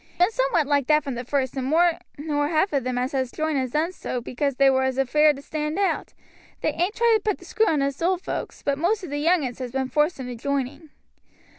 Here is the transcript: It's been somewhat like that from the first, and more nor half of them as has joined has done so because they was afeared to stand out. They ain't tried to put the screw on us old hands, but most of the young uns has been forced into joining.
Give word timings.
It's 0.03 0.17
been 0.17 0.31
somewhat 0.45 0.65
like 0.65 0.87
that 0.87 1.03
from 1.03 1.13
the 1.13 1.23
first, 1.23 1.55
and 1.55 1.67
more 1.67 1.99
nor 2.17 2.47
half 2.47 2.73
of 2.73 2.83
them 2.83 2.97
as 2.97 3.11
has 3.11 3.31
joined 3.31 3.59
has 3.59 3.69
done 3.69 3.91
so 3.91 4.19
because 4.19 4.55
they 4.55 4.67
was 4.71 4.97
afeared 4.97 5.35
to 5.35 5.43
stand 5.43 5.77
out. 5.77 6.15
They 6.61 6.73
ain't 6.73 6.95
tried 6.95 7.17
to 7.17 7.21
put 7.23 7.37
the 7.37 7.45
screw 7.45 7.67
on 7.67 7.83
us 7.83 8.01
old 8.01 8.25
hands, 8.25 8.63
but 8.65 8.79
most 8.79 9.03
of 9.03 9.11
the 9.11 9.19
young 9.19 9.45
uns 9.45 9.59
has 9.59 9.71
been 9.71 9.89
forced 9.89 10.19
into 10.19 10.33
joining. 10.35 10.89